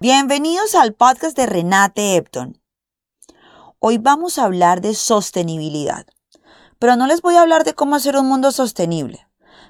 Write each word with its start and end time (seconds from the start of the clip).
Bienvenidos 0.00 0.76
al 0.76 0.94
podcast 0.94 1.36
de 1.36 1.46
Renate 1.46 2.14
Epton. 2.14 2.62
Hoy 3.80 3.98
vamos 3.98 4.38
a 4.38 4.44
hablar 4.44 4.80
de 4.80 4.94
sostenibilidad, 4.94 6.06
pero 6.78 6.94
no 6.94 7.08
les 7.08 7.20
voy 7.20 7.34
a 7.34 7.40
hablar 7.40 7.64
de 7.64 7.74
cómo 7.74 7.96
hacer 7.96 8.16
un 8.16 8.28
mundo 8.28 8.52
sostenible. 8.52 9.26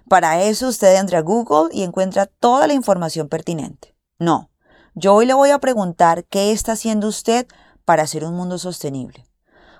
Para 0.06 0.42
eso 0.42 0.68
usted 0.68 0.96
entra 0.96 1.20
a 1.20 1.22
Google 1.22 1.74
y 1.74 1.82
encuentra 1.82 2.26
toda 2.26 2.66
la 2.66 2.74
información 2.74 3.30
pertinente. 3.30 3.96
No, 4.18 4.50
yo 4.94 5.14
hoy 5.14 5.24
le 5.24 5.32
voy 5.32 5.48
a 5.48 5.60
preguntar 5.60 6.26
qué 6.26 6.52
está 6.52 6.72
haciendo 6.72 7.08
usted 7.08 7.46
para 7.86 8.02
hacer 8.02 8.22
un 8.22 8.34
mundo 8.34 8.58
sostenible. 8.58 9.26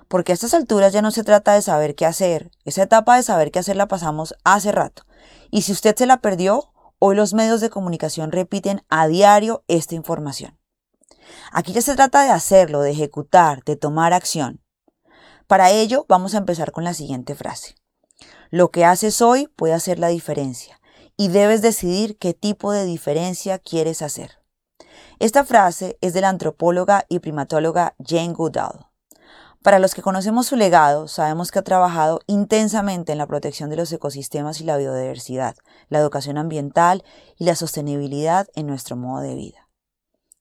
Porque 0.07 0.31
a 0.31 0.33
estas 0.33 0.55
alturas 0.55 0.93
ya 0.93 1.03
no 1.03 1.11
se 1.11 1.23
trata 1.23 1.53
de 1.53 1.61
saber 1.61 1.93
qué 1.93 2.07
hacer. 2.07 2.49
Esa 2.65 2.81
etapa 2.81 3.17
de 3.17 3.21
saber 3.21 3.51
qué 3.51 3.59
hacer 3.59 3.75
la 3.75 3.87
pasamos 3.87 4.33
hace 4.43 4.71
rato. 4.71 5.03
Y 5.51 5.61
si 5.61 5.73
usted 5.73 5.95
se 5.95 6.07
la 6.07 6.21
perdió, 6.21 6.73
hoy 6.99 7.15
los 7.15 7.33
medios 7.33 7.61
de 7.61 7.69
comunicación 7.69 8.31
repiten 8.31 8.83
a 8.89 9.07
diario 9.07 9.63
esta 9.67 9.95
información. 9.95 10.57
Aquí 11.51 11.73
ya 11.73 11.81
se 11.81 11.95
trata 11.95 12.23
de 12.23 12.29
hacerlo, 12.29 12.81
de 12.81 12.91
ejecutar, 12.91 13.63
de 13.63 13.75
tomar 13.75 14.13
acción. 14.13 14.61
Para 15.47 15.71
ello 15.71 16.05
vamos 16.07 16.35
a 16.35 16.37
empezar 16.37 16.71
con 16.71 16.83
la 16.83 16.93
siguiente 16.93 17.35
frase. 17.35 17.75
Lo 18.51 18.71
que 18.71 18.85
haces 18.85 19.21
hoy 19.21 19.47
puede 19.47 19.73
hacer 19.73 19.99
la 19.99 20.09
diferencia 20.09 20.79
y 21.17 21.29
debes 21.29 21.61
decidir 21.61 22.17
qué 22.17 22.33
tipo 22.33 22.71
de 22.71 22.85
diferencia 22.85 23.59
quieres 23.59 24.01
hacer. 24.01 24.39
Esta 25.19 25.43
frase 25.43 25.97
es 26.01 26.13
de 26.13 26.21
la 26.21 26.29
antropóloga 26.29 27.05
y 27.09 27.19
primatóloga 27.19 27.95
Jane 27.99 28.33
Goodall. 28.33 28.88
Para 29.61 29.79
los 29.79 29.93
que 29.93 30.01
conocemos 30.01 30.47
su 30.47 30.55
legado, 30.55 31.09
sabemos 31.09 31.51
que 31.51 31.59
ha 31.59 31.63
trabajado 31.63 32.21
intensamente 32.27 33.11
en 33.11 33.17
la 33.17 33.27
protección 33.27 33.69
de 33.69 33.75
los 33.75 33.91
ecosistemas 33.91 34.61
y 34.61 34.63
la 34.63 34.77
biodiversidad, 34.77 35.55
la 35.89 35.99
educación 35.99 36.37
ambiental 36.37 37.03
y 37.37 37.43
la 37.43 37.55
sostenibilidad 37.55 38.47
en 38.55 38.67
nuestro 38.67 38.95
modo 38.95 39.21
de 39.21 39.35
vida. 39.35 39.67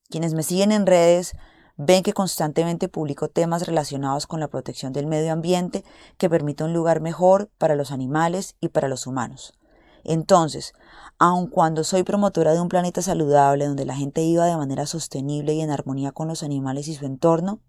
Quienes 0.08 0.34
me 0.34 0.44
siguen 0.44 0.70
en 0.70 0.86
redes 0.86 1.32
ven 1.76 2.04
que 2.04 2.12
constantemente 2.12 2.88
publico 2.88 3.28
temas 3.28 3.66
relacionados 3.66 4.28
con 4.28 4.38
la 4.38 4.48
protección 4.48 4.92
del 4.92 5.08
medio 5.08 5.32
ambiente 5.32 5.84
que 6.16 6.30
permita 6.30 6.64
un 6.64 6.72
lugar 6.72 7.00
mejor 7.00 7.50
para 7.58 7.74
los 7.74 7.90
animales 7.90 8.54
y 8.60 8.68
para 8.68 8.86
los 8.86 9.08
humanos. 9.08 9.58
Entonces, 10.04 10.72
aun 11.18 11.48
cuando 11.48 11.84
soy 11.84 12.02
promotora 12.02 12.52
de 12.52 12.60
un 12.60 12.68
planeta 12.68 13.02
saludable 13.02 13.66
donde 13.66 13.84
la 13.84 13.96
gente 13.96 14.22
viva 14.22 14.46
de 14.46 14.56
manera 14.56 14.86
sostenible 14.86 15.54
y 15.54 15.60
en 15.60 15.70
armonía 15.70 16.12
con 16.12 16.28
los 16.28 16.42
animales 16.42 16.88
y 16.88 16.94
su 16.94 17.06
entorno, 17.06 17.60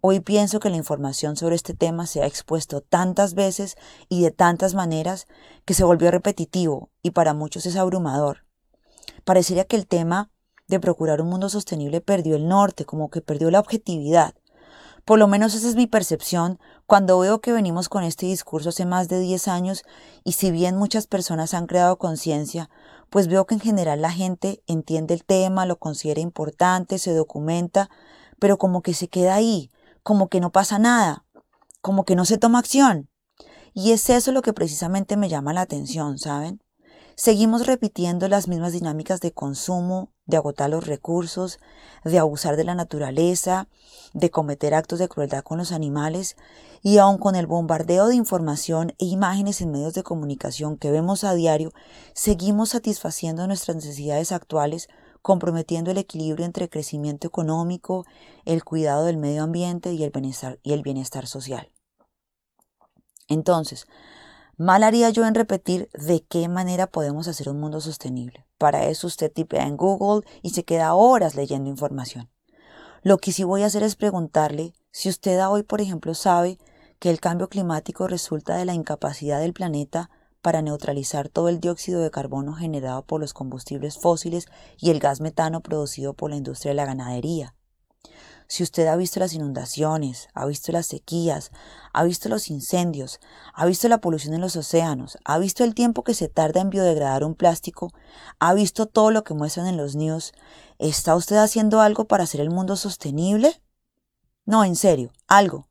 hoy 0.00 0.20
pienso 0.20 0.60
que 0.60 0.70
la 0.70 0.76
información 0.76 1.36
sobre 1.36 1.56
este 1.56 1.74
tema 1.74 2.06
se 2.06 2.22
ha 2.22 2.26
expuesto 2.26 2.80
tantas 2.80 3.34
veces 3.34 3.76
y 4.08 4.22
de 4.22 4.30
tantas 4.30 4.74
maneras 4.74 5.26
que 5.64 5.74
se 5.74 5.84
volvió 5.84 6.10
repetitivo 6.10 6.90
y 7.02 7.10
para 7.10 7.34
muchos 7.34 7.66
es 7.66 7.76
abrumador. 7.76 8.44
Parecería 9.24 9.64
que 9.64 9.76
el 9.76 9.86
tema 9.86 10.30
de 10.68 10.80
procurar 10.80 11.20
un 11.20 11.28
mundo 11.28 11.48
sostenible 11.48 12.00
perdió 12.00 12.36
el 12.36 12.48
norte, 12.48 12.84
como 12.84 13.10
que 13.10 13.20
perdió 13.20 13.50
la 13.50 13.60
objetividad. 13.60 14.34
Por 15.06 15.20
lo 15.20 15.28
menos 15.28 15.54
esa 15.54 15.68
es 15.68 15.76
mi 15.76 15.86
percepción 15.86 16.58
cuando 16.84 17.20
veo 17.20 17.40
que 17.40 17.52
venimos 17.52 17.88
con 17.88 18.02
este 18.02 18.26
discurso 18.26 18.70
hace 18.70 18.86
más 18.86 19.08
de 19.08 19.20
10 19.20 19.46
años 19.46 19.84
y 20.24 20.32
si 20.32 20.50
bien 20.50 20.76
muchas 20.76 21.06
personas 21.06 21.54
han 21.54 21.68
creado 21.68 21.96
conciencia, 21.96 22.68
pues 23.08 23.28
veo 23.28 23.46
que 23.46 23.54
en 23.54 23.60
general 23.60 24.02
la 24.02 24.10
gente 24.10 24.64
entiende 24.66 25.14
el 25.14 25.24
tema, 25.24 25.64
lo 25.64 25.78
considera 25.78 26.20
importante, 26.20 26.98
se 26.98 27.14
documenta, 27.14 27.88
pero 28.40 28.58
como 28.58 28.82
que 28.82 28.94
se 28.94 29.06
queda 29.06 29.36
ahí, 29.36 29.70
como 30.02 30.26
que 30.26 30.40
no 30.40 30.50
pasa 30.50 30.80
nada, 30.80 31.24
como 31.80 32.04
que 32.04 32.16
no 32.16 32.24
se 32.24 32.36
toma 32.36 32.58
acción. 32.58 33.08
Y 33.74 33.92
es 33.92 34.10
eso 34.10 34.32
lo 34.32 34.42
que 34.42 34.52
precisamente 34.52 35.16
me 35.16 35.28
llama 35.28 35.52
la 35.52 35.60
atención, 35.60 36.18
¿saben? 36.18 36.60
Seguimos 37.18 37.66
repitiendo 37.66 38.28
las 38.28 38.46
mismas 38.46 38.74
dinámicas 38.74 39.22
de 39.22 39.32
consumo, 39.32 40.12
de 40.26 40.36
agotar 40.36 40.68
los 40.68 40.86
recursos, 40.86 41.58
de 42.04 42.18
abusar 42.18 42.56
de 42.56 42.64
la 42.64 42.74
naturaleza, 42.74 43.68
de 44.12 44.30
cometer 44.30 44.74
actos 44.74 44.98
de 44.98 45.08
crueldad 45.08 45.42
con 45.42 45.56
los 45.56 45.72
animales, 45.72 46.36
y 46.82 46.98
aun 46.98 47.16
con 47.16 47.34
el 47.34 47.46
bombardeo 47.46 48.08
de 48.08 48.16
información 48.16 48.90
e 48.98 49.06
imágenes 49.06 49.62
en 49.62 49.70
medios 49.70 49.94
de 49.94 50.02
comunicación 50.02 50.76
que 50.76 50.90
vemos 50.90 51.24
a 51.24 51.32
diario, 51.32 51.72
seguimos 52.12 52.68
satisfaciendo 52.68 53.46
nuestras 53.46 53.76
necesidades 53.76 54.30
actuales, 54.30 54.88
comprometiendo 55.22 55.90
el 55.90 55.96
equilibrio 55.96 56.44
entre 56.44 56.68
crecimiento 56.68 57.26
económico, 57.26 58.04
el 58.44 58.62
cuidado 58.62 59.06
del 59.06 59.16
medio 59.16 59.42
ambiente 59.42 59.90
bienestar, 59.90 60.58
y 60.62 60.74
el 60.74 60.82
bienestar 60.82 61.26
social. 61.26 61.72
Entonces, 63.26 63.86
Mal 64.58 64.84
haría 64.84 65.10
yo 65.10 65.26
en 65.26 65.34
repetir 65.34 65.90
de 65.92 66.24
qué 66.24 66.48
manera 66.48 66.86
podemos 66.86 67.28
hacer 67.28 67.50
un 67.50 67.60
mundo 67.60 67.82
sostenible. 67.82 68.46
Para 68.56 68.86
eso 68.86 69.06
usted 69.06 69.30
tipea 69.30 69.66
en 69.66 69.76
Google 69.76 70.26
y 70.40 70.50
se 70.50 70.64
queda 70.64 70.94
horas 70.94 71.34
leyendo 71.34 71.68
información. 71.68 72.30
Lo 73.02 73.18
que 73.18 73.32
sí 73.32 73.44
voy 73.44 73.62
a 73.62 73.66
hacer 73.66 73.82
es 73.82 73.96
preguntarle 73.96 74.72
si 74.90 75.10
usted 75.10 75.46
hoy, 75.46 75.62
por 75.62 75.82
ejemplo, 75.82 76.14
sabe 76.14 76.58
que 76.98 77.10
el 77.10 77.20
cambio 77.20 77.50
climático 77.50 78.08
resulta 78.08 78.56
de 78.56 78.64
la 78.64 78.72
incapacidad 78.72 79.40
del 79.40 79.52
planeta 79.52 80.08
para 80.40 80.62
neutralizar 80.62 81.28
todo 81.28 81.50
el 81.50 81.60
dióxido 81.60 82.00
de 82.00 82.10
carbono 82.10 82.54
generado 82.54 83.04
por 83.04 83.20
los 83.20 83.34
combustibles 83.34 83.98
fósiles 83.98 84.46
y 84.78 84.88
el 84.88 85.00
gas 85.00 85.20
metano 85.20 85.60
producido 85.60 86.14
por 86.14 86.30
la 86.30 86.36
industria 86.36 86.70
de 86.70 86.76
la 86.76 86.86
ganadería. 86.86 87.54
Si 88.48 88.62
usted 88.62 88.86
ha 88.86 88.96
visto 88.96 89.18
las 89.18 89.32
inundaciones, 89.32 90.28
ha 90.34 90.46
visto 90.46 90.70
las 90.70 90.86
sequías, 90.86 91.50
ha 91.92 92.04
visto 92.04 92.28
los 92.28 92.48
incendios, 92.48 93.20
ha 93.52 93.66
visto 93.66 93.88
la 93.88 94.00
polución 94.00 94.34
en 94.34 94.40
los 94.40 94.56
océanos, 94.56 95.18
ha 95.24 95.38
visto 95.38 95.64
el 95.64 95.74
tiempo 95.74 96.04
que 96.04 96.14
se 96.14 96.28
tarda 96.28 96.60
en 96.60 96.70
biodegradar 96.70 97.24
un 97.24 97.34
plástico, 97.34 97.92
ha 98.38 98.54
visto 98.54 98.86
todo 98.86 99.10
lo 99.10 99.24
que 99.24 99.34
muestran 99.34 99.66
en 99.66 99.76
los 99.76 99.96
news, 99.96 100.32
¿está 100.78 101.16
usted 101.16 101.36
haciendo 101.36 101.80
algo 101.80 102.06
para 102.06 102.24
hacer 102.24 102.40
el 102.40 102.50
mundo 102.50 102.76
sostenible? 102.76 103.60
No, 104.44 104.64
en 104.64 104.76
serio, 104.76 105.10
algo. 105.26 105.68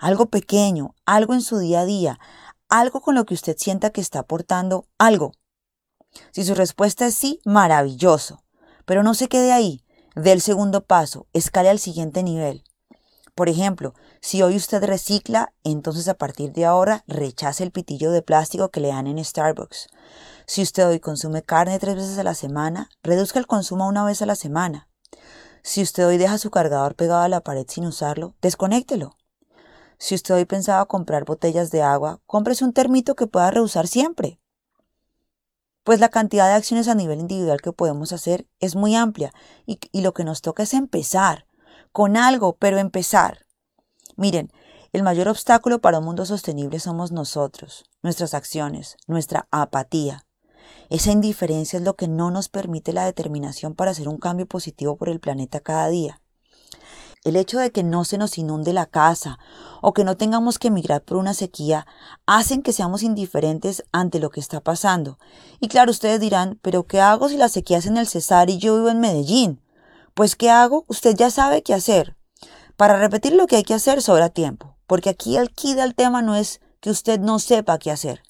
Algo 0.00 0.26
pequeño, 0.26 0.94
algo 1.06 1.34
en 1.34 1.40
su 1.40 1.58
día 1.58 1.80
a 1.80 1.84
día, 1.84 2.20
algo 2.68 3.00
con 3.00 3.14
lo 3.14 3.24
que 3.24 3.34
usted 3.34 3.56
sienta 3.58 3.90
que 3.90 4.00
está 4.00 4.20
aportando 4.20 4.86
algo. 4.98 5.32
Si 6.30 6.44
su 6.44 6.54
respuesta 6.54 7.06
es 7.06 7.14
sí, 7.14 7.40
maravilloso. 7.44 8.44
Pero 8.84 9.02
no 9.02 9.14
se 9.14 9.28
quede 9.28 9.52
ahí. 9.52 9.82
Del 10.18 10.40
segundo 10.40 10.80
paso, 10.80 11.28
escale 11.32 11.68
al 11.68 11.78
siguiente 11.78 12.24
nivel. 12.24 12.64
Por 13.36 13.48
ejemplo, 13.48 13.94
si 14.20 14.42
hoy 14.42 14.56
usted 14.56 14.82
recicla, 14.82 15.52
entonces 15.62 16.08
a 16.08 16.14
partir 16.14 16.52
de 16.52 16.64
ahora 16.64 17.04
rechace 17.06 17.62
el 17.62 17.70
pitillo 17.70 18.10
de 18.10 18.20
plástico 18.20 18.70
que 18.70 18.80
le 18.80 18.88
dan 18.88 19.06
en 19.06 19.24
Starbucks. 19.24 19.86
Si 20.44 20.60
usted 20.60 20.88
hoy 20.88 20.98
consume 20.98 21.44
carne 21.44 21.78
tres 21.78 21.94
veces 21.94 22.18
a 22.18 22.24
la 22.24 22.34
semana, 22.34 22.90
reduzca 23.04 23.38
el 23.38 23.46
consumo 23.46 23.86
una 23.86 24.04
vez 24.04 24.20
a 24.20 24.26
la 24.26 24.34
semana. 24.34 24.88
Si 25.62 25.82
usted 25.82 26.04
hoy 26.04 26.18
deja 26.18 26.38
su 26.38 26.50
cargador 26.50 26.96
pegado 26.96 27.22
a 27.22 27.28
la 27.28 27.42
pared 27.42 27.66
sin 27.68 27.86
usarlo, 27.86 28.34
desconéctelo. 28.42 29.14
Si 29.98 30.16
usted 30.16 30.34
hoy 30.34 30.46
pensaba 30.46 30.84
comprar 30.86 31.26
botellas 31.26 31.70
de 31.70 31.82
agua, 31.82 32.20
cómprese 32.26 32.64
un 32.64 32.72
termito 32.72 33.14
que 33.14 33.28
pueda 33.28 33.52
reusar 33.52 33.86
siempre 33.86 34.40
pues 35.88 36.00
la 36.00 36.10
cantidad 36.10 36.48
de 36.48 36.52
acciones 36.52 36.86
a 36.86 36.94
nivel 36.94 37.18
individual 37.18 37.62
que 37.62 37.72
podemos 37.72 38.12
hacer 38.12 38.46
es 38.60 38.76
muy 38.76 38.94
amplia 38.94 39.32
y, 39.64 39.78
lo 40.02 40.12
que 40.12 40.22
nos 40.22 40.42
toca 40.42 40.64
es 40.64 40.74
empezar 40.74 41.46
con 41.92 42.18
algo, 42.18 42.58
pero 42.58 42.76
empezar. 42.76 43.46
Miren, 44.14 44.52
el 44.92 45.02
mayor 45.02 45.28
obstáculo 45.28 45.80
para 45.80 46.00
un 46.00 46.04
mundo 46.04 46.26
sostenible 46.26 46.78
somos 46.78 47.10
nosotros, 47.10 47.86
nuestras 48.02 48.34
acciones, 48.34 48.98
nuestra 49.06 49.48
apatía. 49.50 50.26
Esa 50.90 51.10
indiferencia 51.10 51.78
es 51.78 51.82
lo 51.86 51.96
que 51.96 52.06
no 52.06 52.30
nos 52.30 52.50
permite 52.50 52.92
la 52.92 53.06
determinación 53.06 53.74
para 53.74 53.92
hacer 53.92 54.10
un 54.10 54.18
cambio 54.18 54.44
positivo 54.44 54.98
por 54.98 55.08
el 55.08 55.20
planeta 55.20 55.60
cada 55.60 55.88
día. 55.88 56.20
El 57.24 57.36
hecho 57.36 57.58
de 57.58 57.72
que 57.72 57.82
no 57.82 58.04
se 58.04 58.16
nos 58.16 58.38
inunde 58.38 58.72
la 58.72 58.86
casa 58.86 59.38
o 59.82 59.92
que 59.92 60.04
no 60.04 60.16
tengamos 60.16 60.58
que 60.58 60.68
emigrar 60.68 61.02
por 61.02 61.16
una 61.16 61.34
sequía 61.34 61.86
hacen 62.26 62.62
que 62.62 62.72
seamos 62.72 63.02
indiferentes 63.02 63.84
ante 63.90 64.20
lo 64.20 64.30
que 64.30 64.40
está 64.40 64.60
pasando. 64.60 65.18
Y 65.60 65.68
claro, 65.68 65.90
ustedes 65.90 66.20
dirán, 66.20 66.58
pero 66.62 66.86
¿qué 66.86 67.00
hago 67.00 67.28
si 67.28 67.36
la 67.36 67.48
sequía 67.48 67.78
es 67.78 67.86
en 67.86 67.96
el 67.96 68.06
Cesar 68.06 68.50
y 68.50 68.58
yo 68.58 68.76
vivo 68.76 68.88
en 68.88 69.00
Medellín? 69.00 69.60
Pues 70.14 70.36
¿qué 70.36 70.50
hago? 70.50 70.84
Usted 70.88 71.16
ya 71.16 71.30
sabe 71.30 71.62
qué 71.62 71.74
hacer. 71.74 72.16
Para 72.76 72.98
repetir 72.98 73.32
lo 73.32 73.46
que 73.46 73.56
hay 73.56 73.64
que 73.64 73.74
hacer 73.74 74.00
sobra 74.00 74.28
tiempo, 74.28 74.76
porque 74.86 75.10
aquí 75.10 75.36
el 75.36 75.50
key 75.50 75.74
del 75.74 75.96
tema 75.96 76.22
no 76.22 76.36
es 76.36 76.60
que 76.80 76.90
usted 76.90 77.18
no 77.18 77.40
sepa 77.40 77.78
qué 77.78 77.90
hacer. 77.90 78.22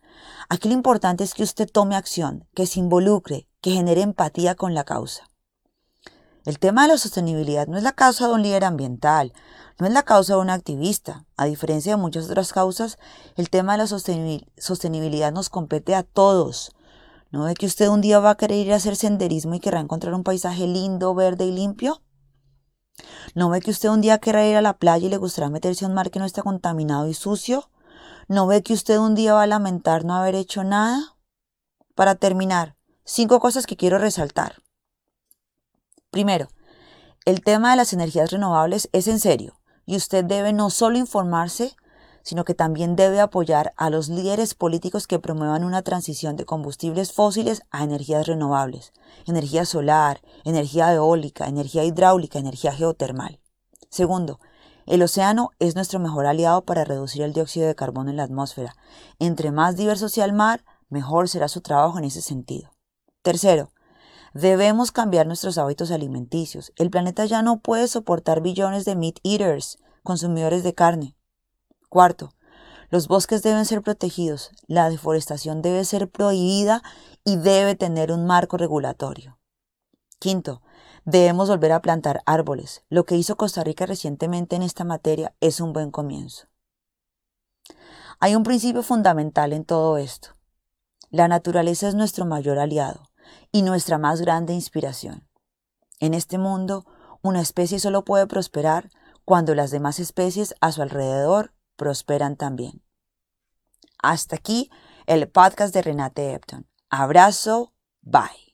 Aquí 0.49 0.69
lo 0.69 0.75
importante 0.75 1.25
es 1.25 1.35
que 1.35 1.43
usted 1.43 1.69
tome 1.71 1.95
acción, 1.95 2.49
que 2.55 2.67
se 2.67 2.81
involucre, 2.81 3.47
que 3.61 3.73
genere 3.73 4.01
empatía 4.01 4.55
con 4.55 4.73
la 4.73 4.85
causa. 4.85 5.29
El 6.49 6.59
tema 6.59 6.81
de 6.81 6.89
la 6.89 6.97
sostenibilidad 6.97 7.67
no 7.67 7.77
es 7.77 7.83
la 7.83 7.93
causa 7.93 8.27
de 8.27 8.33
un 8.33 8.41
líder 8.41 8.65
ambiental, 8.65 9.35
no 9.79 9.87
es 9.87 9.93
la 9.93 10.03
causa 10.03 10.33
de 10.33 10.41
un 10.41 10.49
activista. 10.49 11.27
A 11.37 11.45
diferencia 11.45 11.93
de 11.93 12.01
muchas 12.01 12.25
otras 12.25 12.55
causas, 12.55 12.97
el 13.37 13.51
tema 13.51 13.73
de 13.73 13.85
la 13.85 13.87
sostenibilidad 13.87 15.31
nos 15.31 15.51
compete 15.51 15.95
a 15.95 16.05
todos. 16.05 16.75
¿No 17.31 17.45
ve 17.45 17.53
que 17.53 17.67
usted 17.67 17.89
un 17.89 18.01
día 18.01 18.19
va 18.21 18.31
a 18.31 18.37
querer 18.39 18.67
ir 18.67 18.73
a 18.73 18.77
hacer 18.77 18.97
senderismo 18.97 19.57
y 19.57 19.61
querrá 19.61 19.81
encontrar 19.81 20.15
un 20.15 20.25
paisaje 20.25 20.67
lindo, 20.67 21.15
verde 21.15 21.45
y 21.45 21.53
limpio? 21.53 22.01
¿No 23.35 23.51
ve 23.51 23.61
que 23.61 23.71
usted 23.71 23.91
un 23.91 24.01
día 24.01 24.17
querrá 24.17 24.47
ir 24.47 24.57
a 24.57 24.63
la 24.63 24.79
playa 24.79 25.07
y 25.07 25.11
le 25.11 25.19
gustará 25.19 25.51
meterse 25.51 25.85
a 25.85 25.89
un 25.89 25.93
mar 25.93 26.11
que 26.11 26.19
no 26.19 26.25
está 26.25 26.41
contaminado 26.41 27.09
y 27.09 27.13
sucio? 27.13 27.69
¿No 28.27 28.47
ve 28.47 28.63
que 28.63 28.73
usted 28.73 28.97
un 28.97 29.15
día 29.15 29.35
va 29.35 29.43
a 29.43 29.47
lamentar 29.47 30.07
no 30.07 30.15
haber 30.15 30.35
hecho 30.35 30.65
nada? 30.65 31.15
Para 31.95 32.15
terminar, 32.15 32.75
cinco 33.05 33.39
cosas 33.39 33.67
que 33.67 33.77
quiero 33.77 33.99
resaltar. 33.99 34.63
Primero, 36.11 36.49
el 37.27 37.43
tema 37.43 37.71
de 37.71 37.77
las 37.77 37.93
energías 37.93 38.31
renovables 38.31 38.89
es 38.93 39.09
en 39.09 39.21
serio 39.21 39.55
y 39.85 39.97
usted 39.97 40.25
debe 40.25 40.53
no 40.55 40.71
solo 40.71 40.97
informarse, 40.97 41.77
sino 42.23 42.45
que 42.45 42.55
también 42.55 42.97
debe 42.97 43.21
apoyar 43.21 43.73
a 43.77 43.91
los 43.91 44.09
líderes 44.09 44.55
políticos 44.55 45.07
que 45.07 45.19
promuevan 45.19 45.65
una 45.65 45.83
transición 45.83 46.37
de 46.37 46.45
combustibles 46.45 47.13
fósiles 47.13 47.63
a 47.71 47.85
energías 47.85 48.27
renovables, 48.27 48.93
energía 49.27 49.65
solar, 49.65 50.21
energía 50.45 50.93
eólica, 50.93 51.47
energía 51.47 51.85
hidráulica, 51.85 52.39
energía 52.39 52.73
geotermal. 52.73 53.41
Segundo, 53.91 54.41
el 54.87 55.03
océano 55.03 55.51
es 55.59 55.75
nuestro 55.75 56.01
mejor 56.01 56.27
aliado 56.27 56.63
para 56.63 56.85
reducir 56.85 57.23
el 57.23 57.35
dióxido 57.35 57.67
de 57.67 57.75
carbono 57.75 58.11
en 58.11 58.17
la 58.17 58.25
atmósfera. 58.25 58.75
Entre 59.19 59.51
más 59.51 59.77
diverso 59.77 60.09
sea 60.09 60.25
el 60.25 60.33
mar, 60.33 60.65
mejor 60.89 61.29
será 61.29 61.49
su 61.49 61.61
trabajo 61.61 61.99
en 61.99 62.05
ese 62.05 62.23
sentido. 62.23 62.71
Tercero, 63.23 63.71
debemos 64.35 64.93
cambiar 64.93 65.27
nuestros 65.27 65.59
hábitos 65.59 65.91
alimenticios. 65.91 66.73
El 66.77 66.91
planeta 66.91 67.25
ya 67.25 67.43
no 67.43 67.61
puede 67.61 67.89
soportar 67.89 68.41
billones 68.41 68.85
de 68.85 68.97
meat 68.97 69.17
eaters, 69.23 69.79
consumidores 70.03 70.63
de 70.63 70.75
carne. 70.75 71.17
Cuarto, 71.89 72.35
los 72.91 73.09
bosques 73.09 73.43
deben 73.43 73.65
ser 73.65 73.83
protegidos, 73.83 74.51
la 74.67 74.89
deforestación 74.91 75.63
debe 75.63 75.85
ser 75.85 76.11
prohibida 76.11 76.83
y 77.25 77.37
debe 77.37 77.75
tener 77.75 78.13
un 78.13 78.27
marco 78.27 78.57
regulatorio. 78.57 79.39
Quinto, 80.19 80.63
debemos 81.05 81.49
volver 81.49 81.73
a 81.73 81.83
plantar 81.83 82.23
árboles. 82.27 82.83
Lo 82.89 83.05
que 83.05 83.17
hizo 83.17 83.37
Costa 83.37 83.63
Rica 83.63 83.87
recientemente 83.87 84.57
en 84.57 84.63
esta 84.63 84.85
materia 84.85 85.35
es 85.41 85.61
un 85.61 85.73
buen 85.73 85.91
comienzo. 85.91 86.49
Hay 88.21 88.35
un 88.35 88.43
principio 88.43 88.83
fundamental 88.83 89.53
en 89.53 89.65
todo 89.65 89.97
esto. 89.97 90.31
La 91.11 91.29
naturaleza 91.29 91.89
es 91.89 91.95
nuestro 91.95 92.27
mayor 92.27 92.59
aliado 92.59 93.08
y 93.53 93.63
nuestra 93.63 93.99
más 93.99 94.21
grande 94.21 94.53
inspiración. 94.53 95.29
En 96.01 96.15
este 96.15 96.39
mundo, 96.39 96.87
una 97.23 97.41
especie 97.41 97.79
solo 97.79 98.05
puede 98.05 98.27
prosperar 98.27 98.91
cuando 99.25 99.55
las 99.55 99.71
demás 99.71 99.99
especies 99.99 100.55
a 100.61 100.73
su 100.73 100.83
alrededor 100.83 101.53
prosperan 101.77 102.37
también. 102.37 102.83
Hasta 104.03 104.37
aquí 104.37 104.71
el 105.07 105.29
podcast 105.29 105.75
de 105.75 105.83
Renate 105.83 106.35
Epton. 106.35 106.69
Abrazo, 106.89 107.73
bye. 108.01 108.48